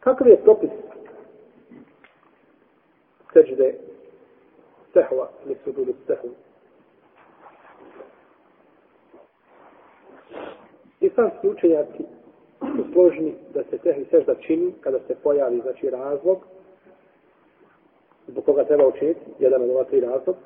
[0.00, 0.70] Kakav je propis
[3.32, 3.74] seđde
[4.92, 6.30] sehva ili sududu sehva?
[11.00, 12.04] Islamski učenjaci
[12.60, 16.38] su složni da se tehni sežda čini kada se pojavi znači razlog
[18.28, 20.36] zbog koga treba učiniti, jedan od ova tri razlog,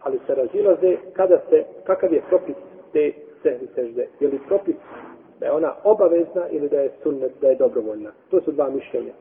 [0.00, 2.56] ali se razilaze kada se, kakav je propis
[2.92, 3.12] te
[3.42, 4.08] sehvi sežde.
[4.20, 4.74] Je li propis
[5.40, 8.10] da je ona obavezna ili da je sunnet, da je dobrovoljna.
[8.30, 9.12] To su dva mišljenja.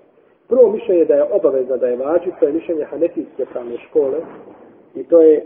[0.48, 4.18] Prvo mišljenje da je obavezna, da je vađi, to je mišljenje Hanefijske pravne škole
[4.96, 5.46] i to je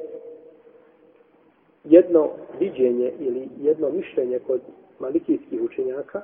[1.84, 4.62] jedno viđenje ili jedno mišljenje kod
[5.00, 6.22] malikijskih učenjaka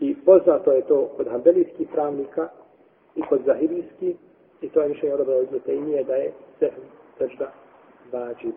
[0.00, 2.48] i poznato je to kod hambelijskih pravnika
[3.16, 4.16] i kod zahirijskih
[4.60, 5.48] i to je mišljenje odobrao iz
[6.06, 6.80] da je sehm
[7.18, 7.52] sežda
[8.12, 8.52] vađi.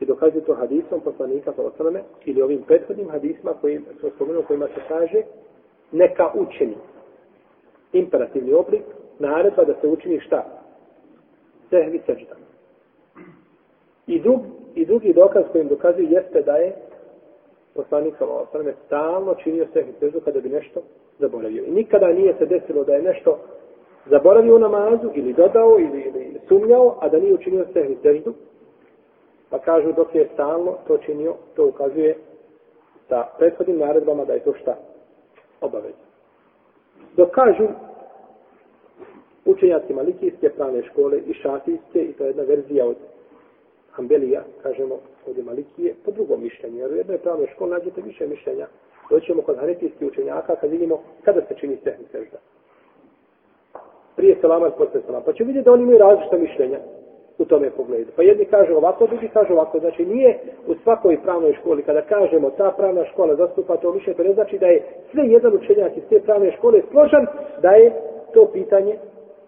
[0.00, 4.66] I dokazuje to hadisom poslanika po osrame ili ovim prethodnim hadisma koji smo spomenuli kojima
[4.66, 5.22] se kaže
[5.92, 6.76] neka učeni
[7.92, 8.82] imperativni oblik
[9.18, 10.44] naredba da se učini šta?
[11.70, 12.34] Sehvi sežda.
[14.06, 14.40] I, drug,
[14.74, 16.76] I drugi dokaz kojim dokazuje jeste da je
[17.74, 20.80] poslanik sallallahu alejhi stalno činio sehvi seždu kada bi nešto
[21.18, 21.64] zaboravio.
[21.64, 23.38] I nikada nije se desilo da je nešto
[24.10, 28.34] zaboravio namazu ili dodao ili, ili sumnjao, a da nije učinio sehvi seždu.
[29.50, 32.16] Pa kažu dok je stalno to činio, to ukazuje
[33.08, 34.76] sa prethodnim naredbama da je to šta
[35.60, 36.08] obavezno.
[37.16, 37.68] Dok kažu
[39.44, 42.96] učenjaci malikijske pravne škole i šafijske, i to je jedna verzija od
[43.96, 46.78] Ambelija, kažemo, od Malikije, po drugom mišljenju.
[46.78, 48.66] Jer u jednoj pravnoj školi nađete više mišljenja.
[49.10, 52.38] Doćemo kod hanetijskih učenjaka kad vidimo kada se čini sehni sežda.
[54.16, 55.24] Prije salama i posle salama.
[55.24, 56.78] Pa će vidjeti da oni imaju različita mišljenja
[57.38, 58.10] u tome pogledu.
[58.16, 59.78] Pa jedni kažu ovako, drugi kažu ovako.
[59.78, 64.22] Znači nije u svakoj pravnoj školi kada kažemo ta pravna škola zastupa to mišljenje, to
[64.22, 67.26] ne znači da je sve jedan učenjak iz te pravne škole složan
[67.62, 67.92] da je
[68.34, 68.98] to pitanje,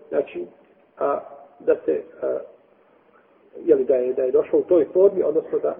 [0.09, 0.47] znači,
[0.99, 1.21] a,
[1.61, 2.39] da se a,
[3.65, 5.75] jeli, da, je, da je došlo u toj formi, odnosno da,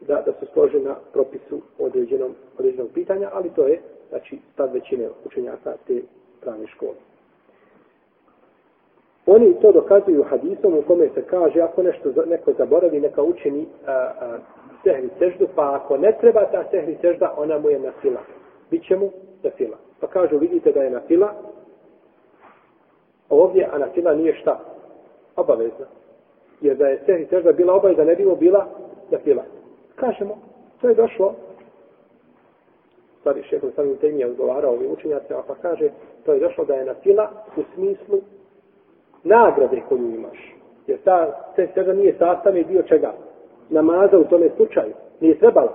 [0.00, 5.08] da, da su složeni na propisu određenom, određenog pitanja, ali to je znači, stav većine
[5.24, 6.00] učenjaka te
[6.40, 6.94] pravne škole.
[9.26, 13.92] Oni to dokazuju hadisom u kome se kaže ako nešto neko zaboravi, neka učini a,
[13.92, 14.38] a,
[14.82, 18.20] sehri seždu, pa ako ne treba ta sehri sežda, ona mu je na fila.
[18.70, 19.10] Biće mu
[19.42, 19.76] na fila.
[20.00, 21.34] Pa kažu, vidite da je na fila,
[23.30, 24.60] ovdje, a na fila nije šta?
[25.36, 25.86] Obavezna
[26.60, 28.66] jer da je sehri sežda bila obavezna, ne bilo bila
[29.10, 29.44] na fila.
[29.94, 30.38] Kažemo,
[30.80, 31.34] to je došlo,
[33.20, 35.90] stvari šehr sami u temije odgovarao ovim učenjacima, pa kaže,
[36.24, 38.20] to je došlo da je na fila u smislu
[39.26, 40.54] nagrade koju imaš.
[40.86, 43.12] Jer ta sehri sežda nije sastavni dio čega?
[43.70, 44.92] Namaza u tome slučaju.
[45.20, 45.72] Nije trebalo,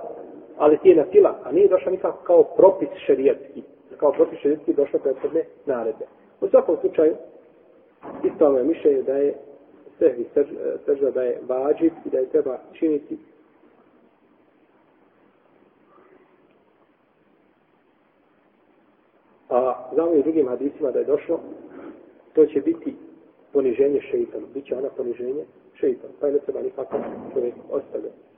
[0.58, 3.62] ali ti je na fila, a nije došla nikako kao propis šerijetski.
[3.96, 6.04] Kao propis šerijetski došla prethodne naredbe.
[6.40, 7.14] U svakom slučaju,
[8.24, 9.34] isto ono je mišljenje da je
[9.98, 10.26] sehvi
[10.86, 13.18] sežda da je vađiv i da je treba činiti
[19.48, 21.40] a znamo i drugim hadisima da je došlo
[22.32, 22.96] to će biti
[23.52, 25.44] poniženje šeitanu Biće ona poniženje
[25.80, 26.96] šeitanu pa je ne treba nikako
[27.34, 28.31] čovjek ostavljati.